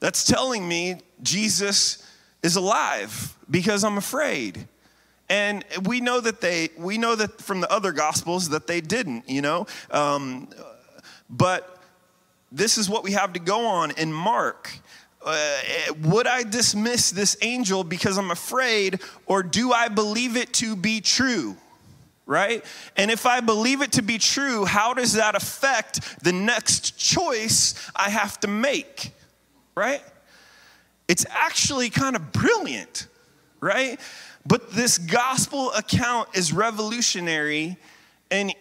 that's 0.00 0.24
telling 0.24 0.66
me 0.66 1.00
Jesus 1.22 2.06
is 2.42 2.56
alive 2.56 3.36
because 3.50 3.84
I'm 3.84 3.98
afraid. 3.98 4.68
And 5.28 5.64
we 5.84 6.00
know 6.00 6.20
that 6.20 6.40
they, 6.40 6.70
we 6.78 6.96
know 6.96 7.14
that 7.14 7.40
from 7.42 7.60
the 7.60 7.70
other 7.70 7.92
gospels 7.92 8.48
that 8.50 8.66
they 8.66 8.80
didn't, 8.80 9.28
you 9.28 9.42
know. 9.42 9.66
Um, 9.90 10.48
but 11.28 11.82
this 12.50 12.78
is 12.78 12.88
what 12.88 13.04
we 13.04 13.12
have 13.12 13.34
to 13.34 13.40
go 13.40 13.66
on 13.66 13.90
in 13.92 14.12
Mark. 14.12 14.78
Uh, 15.22 15.60
would 16.04 16.26
I 16.26 16.44
dismiss 16.44 17.10
this 17.10 17.36
angel 17.42 17.84
because 17.84 18.16
I'm 18.16 18.30
afraid, 18.30 19.00
or 19.26 19.42
do 19.42 19.72
I 19.72 19.88
believe 19.88 20.36
it 20.36 20.52
to 20.54 20.76
be 20.76 21.00
true? 21.00 21.56
Right? 22.24 22.64
And 22.96 23.10
if 23.10 23.26
I 23.26 23.40
believe 23.40 23.82
it 23.82 23.92
to 23.92 24.02
be 24.02 24.18
true, 24.18 24.64
how 24.64 24.94
does 24.94 25.14
that 25.14 25.34
affect 25.34 26.22
the 26.22 26.32
next 26.32 26.98
choice 26.98 27.74
I 27.96 28.10
have 28.10 28.38
to 28.40 28.48
make? 28.48 29.12
Right? 29.78 30.02
It's 31.06 31.24
actually 31.30 31.88
kind 31.88 32.16
of 32.16 32.32
brilliant, 32.32 33.06
right? 33.60 34.00
But 34.44 34.72
this 34.72 34.98
gospel 34.98 35.70
account 35.72 36.30
is 36.34 36.52
revolutionary 36.52 37.76
and, 38.28 38.52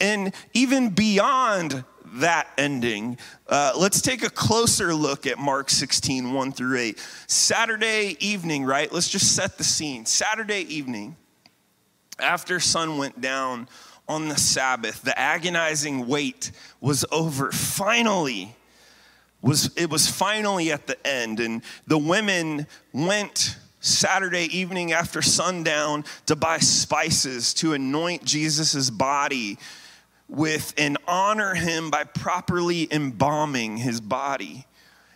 and 0.00 0.34
even 0.54 0.88
beyond 0.88 1.84
that 2.14 2.48
ending, 2.56 3.18
uh, 3.48 3.72
let's 3.78 4.00
take 4.00 4.22
a 4.22 4.30
closer 4.30 4.94
look 4.94 5.26
at 5.26 5.38
Mark 5.38 5.68
16, 5.68 6.32
1 6.32 6.52
through 6.52 6.78
8. 6.78 7.06
Saturday 7.26 8.16
evening, 8.18 8.64
right? 8.64 8.90
Let's 8.90 9.10
just 9.10 9.36
set 9.36 9.58
the 9.58 9.64
scene. 9.64 10.06
Saturday 10.06 10.62
evening, 10.62 11.16
after 12.18 12.60
sun 12.60 12.96
went 12.96 13.20
down 13.20 13.68
on 14.08 14.30
the 14.30 14.38
Sabbath, 14.38 15.02
the 15.02 15.18
agonizing 15.18 16.06
wait 16.06 16.50
was 16.80 17.04
over. 17.12 17.52
Finally, 17.52 18.56
was 19.42 19.70
it 19.76 19.90
was 19.90 20.08
finally 20.08 20.72
at 20.72 20.86
the 20.86 21.06
end 21.06 21.40
and 21.40 21.62
the 21.86 21.98
women 21.98 22.66
went 22.92 23.56
Saturday 23.80 24.44
evening 24.56 24.92
after 24.92 25.20
sundown 25.20 26.04
to 26.26 26.36
buy 26.36 26.58
spices 26.58 27.52
to 27.54 27.72
anoint 27.74 28.24
Jesus' 28.24 28.88
body 28.90 29.58
with 30.28 30.72
and 30.78 30.96
honor 31.06 31.54
him 31.54 31.90
by 31.90 32.04
properly 32.04 32.88
embalming 32.92 33.76
his 33.76 34.00
body. 34.00 34.66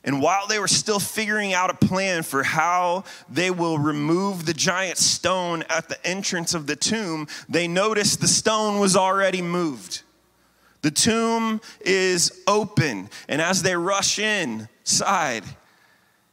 And 0.02 0.20
while 0.20 0.46
they 0.46 0.58
were 0.58 0.68
still 0.68 1.00
figuring 1.00 1.52
out 1.52 1.70
a 1.70 1.74
plan 1.74 2.22
for 2.22 2.42
how 2.42 3.04
they 3.28 3.50
will 3.50 3.78
remove 3.78 4.46
the 4.46 4.54
giant 4.54 4.98
stone 4.98 5.64
at 5.68 5.88
the 5.88 6.04
entrance 6.06 6.54
of 6.54 6.66
the 6.66 6.76
tomb, 6.76 7.26
they 7.48 7.66
noticed 7.66 8.20
the 8.20 8.28
stone 8.28 8.78
was 8.78 8.96
already 8.96 9.42
moved. 9.42 10.02
The 10.82 10.90
tomb 10.90 11.60
is 11.80 12.42
open, 12.46 13.08
and 13.28 13.40
as 13.40 13.62
they 13.62 13.76
rush 13.76 14.18
inside, 14.18 15.44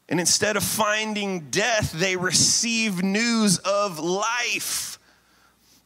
and 0.10 0.20
instead 0.20 0.58
of 0.58 0.64
finding 0.64 1.50
death, 1.50 1.92
they 1.92 2.16
receive 2.16 3.02
news 3.02 3.58
of 3.60 4.00
life. 4.00 5.00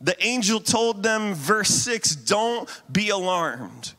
The 0.02 0.22
angel 0.26 0.60
told 0.60 1.04
them, 1.04 1.34
verse 1.34 1.70
6, 1.70 2.16
don't 2.16 2.70
be 2.92 3.10
alarmed. 3.10 3.94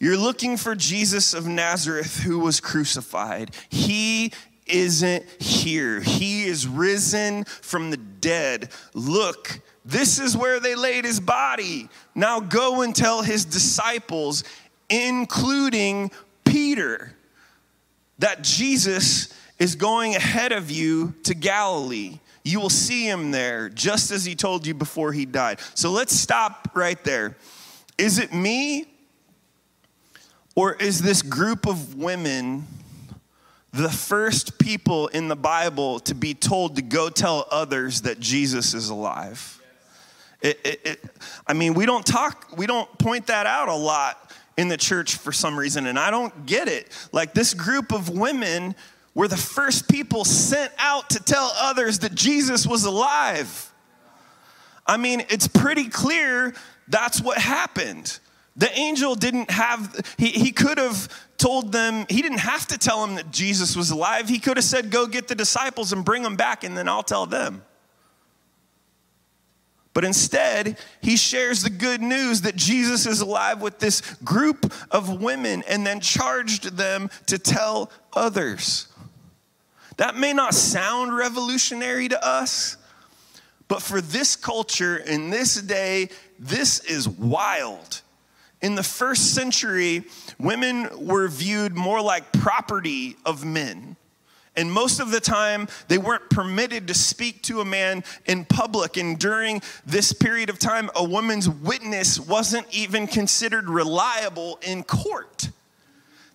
You're 0.00 0.16
looking 0.16 0.56
for 0.56 0.74
Jesus 0.74 1.34
of 1.34 1.46
Nazareth 1.46 2.20
who 2.20 2.38
was 2.38 2.60
crucified. 2.60 3.50
He 3.68 4.32
isn't 4.66 5.24
here, 5.40 6.00
he 6.00 6.44
is 6.44 6.66
risen 6.66 7.44
from 7.44 7.90
the 7.90 7.96
dead. 7.96 8.70
Look, 8.92 9.60
this 9.88 10.18
is 10.18 10.36
where 10.36 10.60
they 10.60 10.74
laid 10.74 11.06
his 11.06 11.18
body. 11.18 11.88
Now 12.14 12.40
go 12.40 12.82
and 12.82 12.94
tell 12.94 13.22
his 13.22 13.46
disciples, 13.46 14.44
including 14.90 16.10
Peter, 16.44 17.14
that 18.18 18.42
Jesus 18.42 19.32
is 19.58 19.76
going 19.76 20.14
ahead 20.14 20.52
of 20.52 20.70
you 20.70 21.14
to 21.22 21.34
Galilee. 21.34 22.18
You 22.44 22.60
will 22.60 22.68
see 22.68 23.08
him 23.08 23.30
there, 23.30 23.70
just 23.70 24.10
as 24.10 24.26
he 24.26 24.34
told 24.34 24.66
you 24.66 24.74
before 24.74 25.12
he 25.12 25.24
died. 25.24 25.58
So 25.72 25.90
let's 25.90 26.12
stop 26.12 26.70
right 26.74 27.02
there. 27.04 27.34
Is 27.96 28.18
it 28.18 28.34
me? 28.34 28.92
Or 30.54 30.74
is 30.74 31.00
this 31.00 31.22
group 31.22 31.66
of 31.66 31.94
women 31.94 32.66
the 33.72 33.88
first 33.88 34.58
people 34.58 35.08
in 35.08 35.28
the 35.28 35.36
Bible 35.36 35.98
to 36.00 36.14
be 36.14 36.34
told 36.34 36.76
to 36.76 36.82
go 36.82 37.08
tell 37.08 37.46
others 37.50 38.02
that 38.02 38.20
Jesus 38.20 38.74
is 38.74 38.90
alive? 38.90 39.57
It, 40.40 40.60
it, 40.64 40.80
it, 40.84 41.04
I 41.46 41.52
mean, 41.52 41.74
we 41.74 41.84
don't 41.84 42.06
talk, 42.06 42.56
we 42.56 42.66
don't 42.66 42.90
point 42.98 43.26
that 43.26 43.46
out 43.46 43.68
a 43.68 43.74
lot 43.74 44.32
in 44.56 44.68
the 44.68 44.76
church 44.76 45.16
for 45.16 45.32
some 45.32 45.58
reason, 45.58 45.86
and 45.86 45.98
I 45.98 46.10
don't 46.10 46.46
get 46.46 46.68
it. 46.68 46.88
Like 47.12 47.34
this 47.34 47.54
group 47.54 47.92
of 47.92 48.08
women 48.08 48.74
were 49.14 49.28
the 49.28 49.36
first 49.36 49.88
people 49.88 50.24
sent 50.24 50.72
out 50.78 51.10
to 51.10 51.20
tell 51.20 51.52
others 51.56 52.00
that 52.00 52.14
Jesus 52.14 52.66
was 52.66 52.84
alive. 52.84 53.72
I 54.86 54.96
mean, 54.96 55.24
it's 55.28 55.48
pretty 55.48 55.88
clear 55.88 56.54
that's 56.88 57.20
what 57.20 57.38
happened. 57.38 58.18
The 58.56 58.72
angel 58.76 59.14
didn't 59.14 59.50
have, 59.50 60.00
he, 60.18 60.28
he 60.28 60.50
could 60.50 60.78
have 60.78 61.08
told 61.36 61.70
them, 61.72 62.06
he 62.08 62.22
didn't 62.22 62.38
have 62.38 62.66
to 62.68 62.78
tell 62.78 63.06
them 63.06 63.14
that 63.16 63.30
Jesus 63.30 63.76
was 63.76 63.90
alive. 63.90 64.28
He 64.28 64.38
could 64.38 64.56
have 64.56 64.64
said, 64.64 64.90
Go 64.90 65.06
get 65.06 65.28
the 65.28 65.34
disciples 65.34 65.92
and 65.92 66.04
bring 66.04 66.22
them 66.22 66.34
back, 66.34 66.64
and 66.64 66.76
then 66.76 66.88
I'll 66.88 67.04
tell 67.04 67.26
them. 67.26 67.62
But 69.98 70.04
instead, 70.04 70.78
he 71.00 71.16
shares 71.16 71.64
the 71.64 71.70
good 71.70 72.00
news 72.00 72.42
that 72.42 72.54
Jesus 72.54 73.04
is 73.04 73.20
alive 73.20 73.60
with 73.60 73.80
this 73.80 74.00
group 74.22 74.72
of 74.92 75.20
women 75.20 75.64
and 75.66 75.84
then 75.84 75.98
charged 75.98 76.76
them 76.76 77.10
to 77.26 77.36
tell 77.36 77.90
others. 78.12 78.86
That 79.96 80.14
may 80.14 80.32
not 80.32 80.54
sound 80.54 81.16
revolutionary 81.16 82.06
to 82.10 82.24
us, 82.24 82.76
but 83.66 83.82
for 83.82 84.00
this 84.00 84.36
culture 84.36 84.98
in 84.98 85.30
this 85.30 85.60
day, 85.60 86.10
this 86.38 86.78
is 86.84 87.08
wild. 87.08 88.02
In 88.62 88.76
the 88.76 88.84
first 88.84 89.34
century, 89.34 90.04
women 90.38 91.08
were 91.08 91.26
viewed 91.26 91.74
more 91.74 92.00
like 92.00 92.32
property 92.34 93.16
of 93.26 93.44
men. 93.44 93.96
And 94.58 94.72
most 94.72 94.98
of 94.98 95.12
the 95.12 95.20
time, 95.20 95.68
they 95.86 95.98
weren't 95.98 96.28
permitted 96.30 96.88
to 96.88 96.94
speak 96.94 97.42
to 97.44 97.60
a 97.60 97.64
man 97.64 98.02
in 98.26 98.44
public. 98.44 98.96
And 98.96 99.16
during 99.16 99.62
this 99.86 100.12
period 100.12 100.50
of 100.50 100.58
time, 100.58 100.90
a 100.96 101.04
woman's 101.04 101.48
witness 101.48 102.18
wasn't 102.18 102.66
even 102.74 103.06
considered 103.06 103.70
reliable 103.70 104.58
in 104.62 104.82
court. 104.82 105.50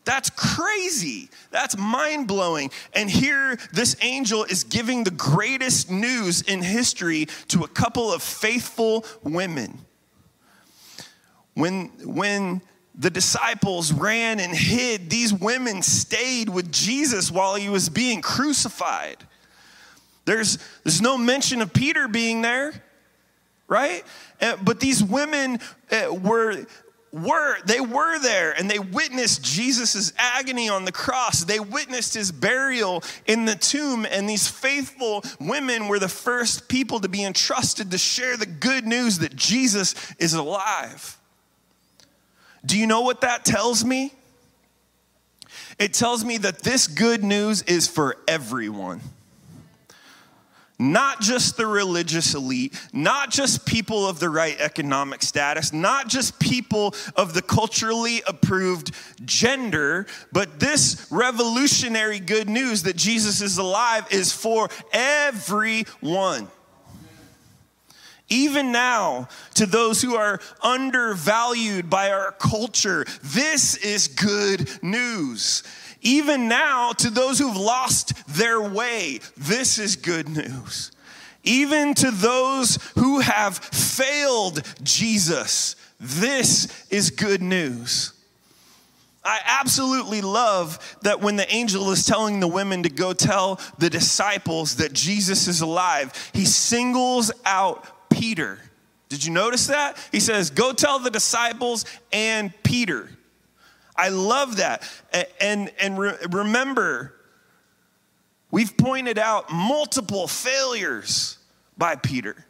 That's 0.05 0.29
crazy. 0.29 1.29
That's 1.51 1.77
mind 1.77 2.29
blowing. 2.29 2.71
And 2.93 3.09
here, 3.09 3.57
this 3.73 3.97
angel 4.01 4.45
is 4.45 4.63
giving 4.63 5.03
the 5.03 5.11
greatest 5.11 5.91
news 5.91 6.43
in 6.43 6.61
history 6.61 7.27
to 7.49 7.63
a 7.63 7.67
couple 7.67 8.11
of 8.11 8.23
faithful 8.23 9.05
women. 9.23 9.79
When, 11.55 11.87
when 12.05 12.61
the 12.95 13.09
disciples 13.09 13.91
ran 13.91 14.39
and 14.39 14.55
hid, 14.55 15.09
these 15.09 15.33
women 15.33 15.81
stayed 15.81 16.49
with 16.49 16.71
Jesus 16.71 17.31
while 17.31 17.55
he 17.55 17.69
was 17.69 17.89
being 17.89 18.21
crucified. 18.21 19.17
There's, 20.25 20.57
there's 20.83 21.01
no 21.01 21.17
mention 21.17 21.61
of 21.61 21.73
Peter 21.73 22.07
being 22.07 22.41
there, 22.41 22.73
right? 23.67 24.03
Uh, 24.39 24.57
but 24.63 24.79
these 24.79 25.03
women 25.03 25.59
uh, 25.91 26.13
were, 26.13 26.65
were 27.11 27.57
they 27.65 27.79
were 27.79 28.19
there 28.19 28.51
and 28.57 28.69
they 28.69 28.79
witnessed 28.79 29.43
jesus' 29.43 30.11
agony 30.17 30.67
on 30.67 30.83
the 30.83 30.91
cross 30.91 31.43
they 31.43 31.59
witnessed 31.59 32.15
his 32.15 32.31
burial 32.31 33.03
in 33.27 33.45
the 33.45 33.53
tomb 33.53 34.03
and 34.09 34.27
these 34.27 34.47
faithful 34.47 35.23
women 35.39 35.87
were 35.87 35.99
the 35.99 36.09
first 36.09 36.67
people 36.67 36.99
to 36.99 37.07
be 37.07 37.23
entrusted 37.23 37.91
to 37.91 37.99
share 37.99 38.35
the 38.35 38.47
good 38.47 38.87
news 38.87 39.19
that 39.19 39.35
jesus 39.35 39.93
is 40.17 40.33
alive 40.33 41.19
do 42.65 42.77
you 42.77 42.87
know 42.87 43.01
what 43.01 43.21
that 43.21 43.45
tells 43.45 43.83
me? 43.83 44.13
It 45.79 45.93
tells 45.93 46.23
me 46.23 46.37
that 46.37 46.59
this 46.59 46.87
good 46.87 47.23
news 47.23 47.61
is 47.63 47.87
for 47.87 48.17
everyone. 48.27 49.01
Not 50.79 51.21
just 51.21 51.55
the 51.55 51.67
religious 51.67 52.33
elite, 52.33 52.73
not 52.91 53.29
just 53.29 53.65
people 53.65 54.07
of 54.07 54.19
the 54.19 54.29
right 54.29 54.59
economic 54.59 55.21
status, 55.21 55.71
not 55.71 56.07
just 56.07 56.39
people 56.39 56.95
of 57.15 57.33
the 57.33 57.41
culturally 57.41 58.21
approved 58.27 58.91
gender, 59.23 60.07
but 60.31 60.59
this 60.59 61.07
revolutionary 61.11 62.19
good 62.19 62.49
news 62.49 62.83
that 62.83 62.95
Jesus 62.95 63.39
is 63.41 63.57
alive 63.57 64.05
is 64.11 64.33
for 64.33 64.69
everyone. 64.91 66.47
Even 68.33 68.71
now, 68.71 69.27
to 69.53 69.67
those 69.67 70.01
who 70.01 70.15
are 70.15 70.39
undervalued 70.63 71.87
by 71.87 72.09
our 72.09 72.31
culture, 72.31 73.05
this 73.21 73.75
is 73.77 74.07
good 74.07 74.67
news. 74.81 75.61
Even 76.01 76.47
now, 76.47 76.93
to 76.93 77.11
those 77.11 77.37
who've 77.37 77.55
lost 77.55 78.13
their 78.27 78.59
way, 78.59 79.19
this 79.37 79.77
is 79.77 79.95
good 79.95 80.27
news. 80.27 80.91
Even 81.43 81.93
to 81.93 82.09
those 82.09 82.79
who 82.95 83.19
have 83.19 83.59
failed 83.59 84.63
Jesus, 84.81 85.75
this 85.99 86.87
is 86.89 87.11
good 87.11 87.41
news. 87.43 88.13
I 89.23 89.41
absolutely 89.45 90.21
love 90.21 90.97
that 91.03 91.21
when 91.21 91.35
the 91.35 91.53
angel 91.53 91.91
is 91.91 92.03
telling 92.03 92.39
the 92.39 92.47
women 92.47 92.81
to 92.81 92.89
go 92.89 93.13
tell 93.13 93.59
the 93.77 93.91
disciples 93.91 94.77
that 94.77 94.91
Jesus 94.91 95.47
is 95.47 95.61
alive, 95.61 96.31
he 96.33 96.45
singles 96.45 97.31
out 97.45 97.85
Peter. 98.13 98.59
Did 99.09 99.25
you 99.25 99.31
notice 99.31 99.67
that? 99.67 99.97
He 100.11 100.19
says, 100.19 100.49
Go 100.49 100.71
tell 100.71 100.99
the 100.99 101.09
disciples 101.09 101.85
and 102.11 102.53
Peter. 102.63 103.09
I 103.95 104.09
love 104.09 104.57
that. 104.57 104.89
And, 105.39 105.71
and 105.79 105.97
re- 105.97 106.17
remember, 106.31 107.13
we've 108.51 108.75
pointed 108.77 109.17
out 109.17 109.51
multiple 109.51 110.27
failures 110.27 111.37
by 111.77 111.95
Peter. 111.95 112.45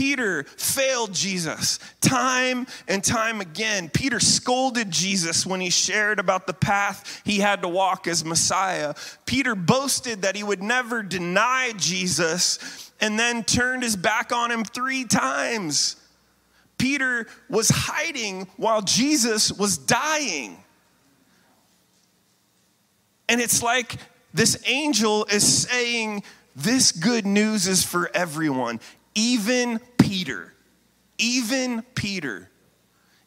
Peter 0.00 0.44
failed 0.44 1.12
Jesus 1.12 1.78
time 2.00 2.66
and 2.88 3.04
time 3.04 3.42
again. 3.42 3.90
Peter 3.90 4.18
scolded 4.18 4.90
Jesus 4.90 5.44
when 5.44 5.60
he 5.60 5.68
shared 5.68 6.18
about 6.18 6.46
the 6.46 6.54
path 6.54 7.20
he 7.22 7.38
had 7.38 7.60
to 7.60 7.68
walk 7.68 8.08
as 8.08 8.24
Messiah. 8.24 8.94
Peter 9.26 9.54
boasted 9.54 10.22
that 10.22 10.36
he 10.36 10.42
would 10.42 10.62
never 10.62 11.02
deny 11.02 11.74
Jesus 11.76 12.90
and 12.98 13.18
then 13.18 13.44
turned 13.44 13.82
his 13.82 13.94
back 13.94 14.32
on 14.32 14.50
him 14.50 14.64
three 14.64 15.04
times. 15.04 15.96
Peter 16.78 17.26
was 17.50 17.68
hiding 17.68 18.46
while 18.56 18.80
Jesus 18.80 19.52
was 19.52 19.76
dying. 19.76 20.56
And 23.28 23.38
it's 23.38 23.62
like 23.62 23.96
this 24.32 24.56
angel 24.64 25.26
is 25.26 25.68
saying, 25.68 26.22
This 26.56 26.90
good 26.90 27.26
news 27.26 27.66
is 27.66 27.84
for 27.84 28.10
everyone, 28.14 28.80
even 29.14 29.80
Peter. 30.10 30.52
Even 31.18 31.82
Peter. 31.94 32.50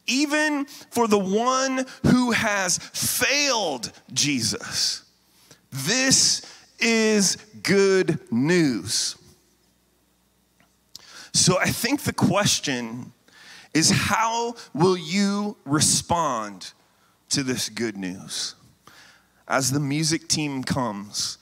Even 0.05 0.65
for 0.91 1.07
the 1.07 1.17
one 1.17 1.85
who 2.07 2.31
has 2.31 2.77
failed 2.77 3.89
Jesus. 4.11 5.03
This 5.71 6.45
is 6.79 7.37
good 7.63 8.19
news. 8.29 9.15
So 11.31 11.57
I 11.57 11.67
think 11.67 12.01
the 12.01 12.11
question 12.11 13.13
is 13.73 13.89
how 13.89 14.55
will 14.73 14.97
you 14.97 15.55
respond 15.63 16.73
to 17.29 17.43
this 17.43 17.69
good 17.69 17.95
news? 17.95 18.55
As 19.47 19.71
the 19.71 19.79
music 19.79 20.27
team 20.27 20.65
comes, 20.65 21.37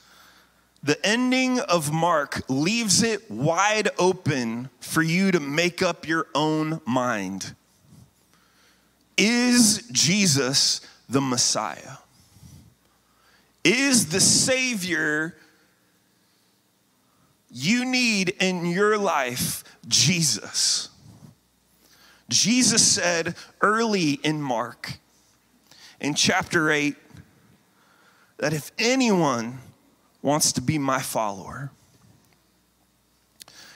the 0.84 1.04
ending 1.06 1.60
of 1.60 1.91
Mark 1.91 2.41
leaves 2.50 3.04
it 3.04 3.30
wide 3.30 3.89
open 4.00 4.70
for 4.80 5.04
you 5.04 5.32
to 5.32 5.39
make 5.39 5.82
up 5.82 6.08
your 6.08 6.28
own 6.34 6.82
mind. 6.86 7.56
Is 9.15 9.88
Jesus 9.91 10.82
the 11.08 11.22
Messiah? 11.22 11.98
Is 13.63 14.08
the 14.08 14.20
Savior 14.20 15.38
you 17.52 17.86
need 17.86 18.30
in 18.39 18.65
your 18.65 18.98
life 18.98 19.63
Jesus? 19.88 20.89
Jesus 22.28 22.88
said 22.88 23.36
early 23.62 24.13
in 24.24 24.41
Mark, 24.41 24.94
in 26.00 26.15
chapter 26.15 26.72
8, 26.72 26.96
that 28.38 28.54
if 28.54 28.72
anyone 28.80 29.60
wants 30.21 30.51
to 30.53 30.62
be 30.62 30.77
my 30.77 31.01
follower, 31.01 31.71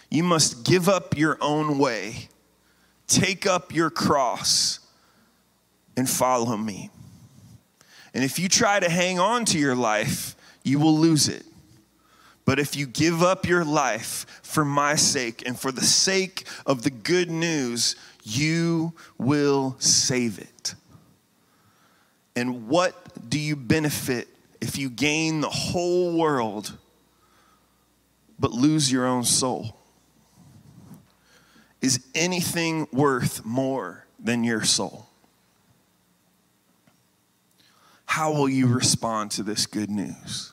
you 0.10 0.24
must 0.24 0.64
give 0.64 0.88
up 0.88 1.18
your 1.18 1.38
own 1.42 1.78
way, 1.78 2.30
take 3.08 3.46
up 3.46 3.74
your 3.74 3.90
cross, 3.90 4.80
and 5.98 6.10
follow 6.10 6.56
me. 6.58 6.90
And 8.14 8.24
if 8.24 8.40
you 8.40 8.48
try 8.48 8.80
to 8.80 8.90
hang 8.90 9.20
on 9.20 9.46
to 9.46 9.60
your 9.60 9.76
life, 9.76 10.36
you 10.64 10.80
will 10.80 10.98
lose 10.98 11.28
it. 11.28 11.46
But 12.46 12.60
if 12.60 12.76
you 12.76 12.86
give 12.86 13.24
up 13.24 13.48
your 13.48 13.66
life 13.66 14.26
for 14.44 14.64
my 14.64 14.96
sake 14.96 15.44
and 15.46 15.60
for 15.60 15.72
the 15.72 15.84
sake 15.84 16.48
of 16.66 16.84
the 16.84 16.92
good 16.92 17.30
news, 17.32 17.96
you 18.24 18.94
will 19.18 19.76
save 19.80 20.40
it. 20.40 20.76
And 22.36 22.68
what 22.68 22.94
do 23.30 23.40
you 23.40 23.56
benefit 23.56 24.28
if 24.66 24.80
you 24.80 24.90
gain 24.90 25.42
the 25.42 25.50
whole 25.50 26.18
world 26.18 26.76
but 28.40 28.52
lose 28.52 28.92
your 28.92 29.06
own 29.06 29.24
soul? 29.24 29.78
Is 31.82 32.04
anything 32.16 32.88
worth 32.92 33.46
more 33.46 34.08
than 34.20 34.44
your 34.44 34.64
soul? 34.64 35.08
How 38.08 38.34
will 38.34 38.50
you 38.50 38.66
respond 38.68 39.32
to 39.32 39.44
this 39.44 39.68
good 39.68 39.92
news? 39.92 40.52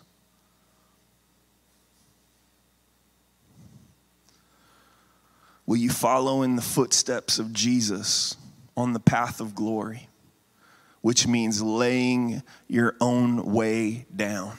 Will 5.64 5.77
you 5.77 5.88
follow 5.88 6.42
in 6.42 6.57
the 6.57 6.62
footsteps 6.62 7.38
of 7.38 7.55
Jesus 7.55 8.37
on 8.77 8.92
the 8.92 9.01
path 9.01 9.40
of 9.40 9.55
glory, 9.55 10.09
which 11.03 11.27
means 11.27 11.61
laying 11.61 12.43
your 12.69 12.97
own 13.01 13.53
way 13.53 14.07
down? 14.15 14.57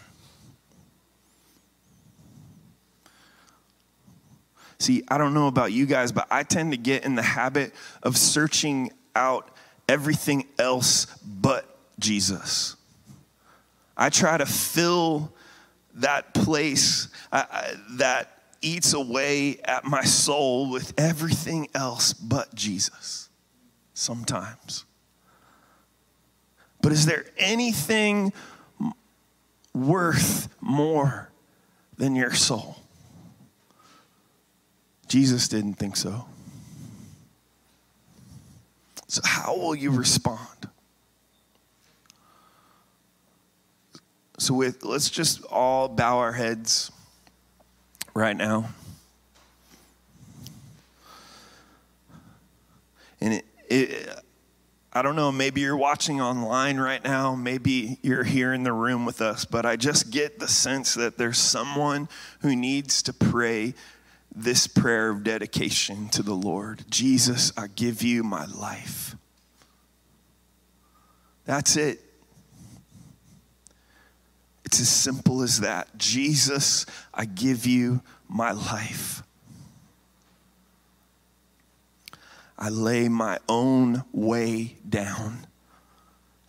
See, 4.77 5.03
I 5.07 5.17
don't 5.17 5.33
know 5.33 5.47
about 5.47 5.71
you 5.71 5.85
guys, 5.85 6.11
but 6.11 6.27
I 6.29 6.43
tend 6.43 6.73
to 6.73 6.77
get 6.77 7.05
in 7.05 7.15
the 7.15 7.21
habit 7.21 7.73
of 8.03 8.17
searching 8.17 8.91
out 9.15 9.49
everything 9.87 10.45
else 10.59 11.05
but 11.23 11.65
Jesus. 11.99 12.75
I 13.95 14.09
try 14.09 14.37
to 14.37 14.45
fill 14.45 15.31
that 15.95 16.33
place 16.33 17.07
uh, 17.31 17.45
that 17.91 18.41
eats 18.61 18.93
away 18.93 19.59
at 19.63 19.85
my 19.85 20.03
soul 20.03 20.69
with 20.69 20.93
everything 20.97 21.69
else 21.73 22.13
but 22.13 22.53
Jesus 22.53 23.29
sometimes. 23.93 24.85
But 26.83 26.91
is 26.91 27.05
there 27.05 27.25
anything 27.37 28.33
worth 29.73 30.49
more 30.59 31.29
than 31.97 32.13
your 32.13 32.33
soul? 32.33 32.75
Jesus 35.07 35.47
didn't 35.47 35.75
think 35.75 35.95
so. 35.95 36.25
So, 39.07 39.21
how 39.23 39.55
will 39.55 39.75
you 39.75 39.91
respond? 39.91 40.67
So, 44.37 44.53
with, 44.53 44.83
let's 44.83 45.09
just 45.09 45.41
all 45.45 45.87
bow 45.87 46.17
our 46.17 46.33
heads 46.33 46.91
right 48.13 48.35
now. 48.35 48.71
And 53.21 53.35
it, 53.35 53.45
it, 53.69 54.19
I 54.95 55.01
don't 55.01 55.15
know, 55.15 55.31
maybe 55.31 55.61
you're 55.61 55.75
watching 55.75 56.21
online 56.21 56.77
right 56.77 57.03
now, 57.03 57.33
maybe 57.33 57.97
you're 58.03 58.23
here 58.23 58.53
in 58.53 58.61
the 58.61 58.71
room 58.71 59.05
with 59.05 59.21
us, 59.21 59.43
but 59.43 59.65
I 59.65 59.75
just 59.75 60.11
get 60.11 60.37
the 60.37 60.47
sense 60.47 60.93
that 60.93 61.17
there's 61.17 61.39
someone 61.39 62.07
who 62.41 62.55
needs 62.55 63.01
to 63.03 63.13
pray 63.13 63.73
this 64.35 64.67
prayer 64.67 65.09
of 65.09 65.23
dedication 65.23 66.09
to 66.09 66.21
the 66.21 66.35
Lord 66.35 66.85
Jesus, 66.89 67.51
I 67.57 67.67
give 67.67 68.03
you 68.03 68.23
my 68.23 68.45
life. 68.45 69.15
That's 71.45 71.75
it. 71.75 71.99
It's 74.63 74.79
as 74.79 74.89
simple 74.89 75.41
as 75.41 75.59
that. 75.61 75.97
Jesus, 75.97 76.85
I 77.13 77.25
give 77.25 77.65
you 77.65 78.01
my 78.27 78.51
life. 78.51 79.23
I 82.63 82.69
lay 82.69 83.09
my 83.09 83.39
own 83.49 84.05
way 84.13 84.77
down 84.87 85.47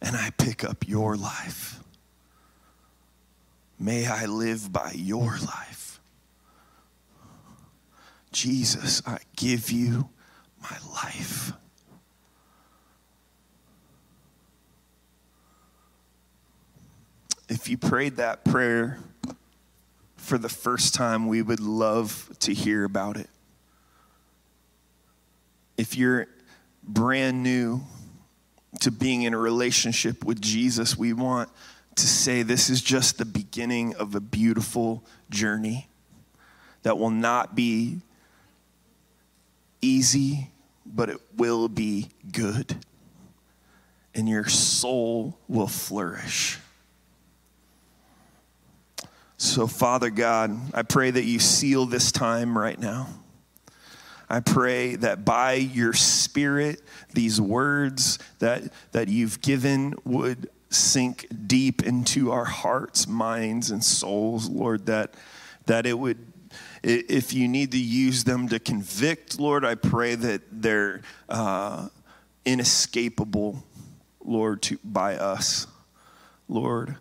and 0.01 0.15
I 0.15 0.31
pick 0.39 0.63
up 0.63 0.87
your 0.87 1.17
life. 1.17 1.81
May 3.81 4.07
I 4.07 4.27
live 4.27 4.73
by 4.73 4.93
your 4.95 5.39
life. 5.45 5.99
Jesus, 8.31 9.03
I 9.05 9.19
give 9.35 9.73
you 9.73 10.09
my 10.63 10.77
life. 10.93 11.53
if 17.49 17.69
you 17.69 17.77
prayed 17.77 18.17
that 18.17 18.45
prayer 18.45 18.99
for 20.17 20.39
the 20.39 20.49
first 20.49 20.95
time, 20.95 21.27
we 21.27 21.43
would 21.43 21.61
love 21.61 22.31
to 22.39 22.55
hear 22.55 22.85
about 22.85 23.17
it. 23.17 23.29
If 25.77 25.97
you're 25.97 26.29
brand 26.83 27.43
new 27.43 27.83
to 28.81 28.91
being 28.91 29.23
in 29.23 29.35
a 29.35 29.39
relationship 29.39 30.25
with 30.25 30.41
Jesus, 30.41 30.97
we 30.97 31.13
want 31.13 31.49
to 31.97 32.07
say 32.07 32.43
this 32.43 32.71
is 32.71 32.83
just 32.83 33.19
the 33.19 33.25
beginning 33.25 33.95
of 33.97 34.15
a 34.15 34.21
beautiful 34.21 35.05
journey 35.31 35.89
that 36.83 36.99
will 36.99 37.11
not 37.11 37.55
be 37.55 38.01
easy, 39.81 40.51
but 40.85 41.09
it 41.09 41.21
will 41.37 41.69
be 41.69 42.09
good. 42.33 42.77
And 44.15 44.29
your 44.29 44.47
soul 44.49 45.39
will 45.49 45.67
flourish. 45.67 46.59
So, 49.37 49.67
Father 49.67 50.11
God, 50.11 50.57
I 50.73 50.83
pray 50.83 51.11
that 51.11 51.25
you 51.25 51.39
seal 51.39 51.87
this 51.87 52.13
time 52.13 52.57
right 52.57 52.79
now. 52.79 53.09
I 54.35 54.41
pray 54.41 54.97
that 54.97 55.25
by 55.25 55.53
your 55.53 55.93
Spirit, 55.93 56.83
these 57.13 57.41
words 57.41 58.19
that, 58.41 58.65
that 58.91 59.07
you've 59.07 59.41
given 59.41 59.95
would 60.03 60.51
sink 60.71 61.29
deep 61.47 61.85
into 61.85 62.33
our 62.33 62.45
hearts, 62.45 63.07
minds, 63.07 63.71
and 63.71 63.85
souls, 63.85 64.49
Lord, 64.49 64.87
that, 64.87 65.15
that 65.67 65.87
it 65.87 65.97
would, 65.97 66.19
if 66.83 67.33
you 67.33 67.47
need 67.47 67.71
to 67.71 67.79
use 67.79 68.25
them 68.25 68.49
to 68.49 68.59
convict, 68.59 69.39
Lord, 69.39 69.65
I 69.65 69.77
pray 69.77 70.17
that 70.17 70.43
they're 70.51 71.03
uh, 71.29 71.89
inescapable, 72.45 73.63
Lord, 74.21 74.63
to, 74.63 74.81
by 74.83 75.15
us, 75.15 75.69
Lord. 76.49 76.97